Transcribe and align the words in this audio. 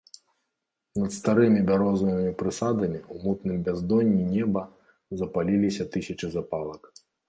Над 1.01 1.11
старымі 1.17 1.61
бярозавымі 1.67 2.33
прысадамі 2.41 2.99
ў 3.03 3.15
мутным 3.27 3.57
бяздонні 3.71 4.21
неба 4.35 4.67
запаліліся 5.25 5.83
тысячы 5.97 6.37
запалак. 6.39 6.81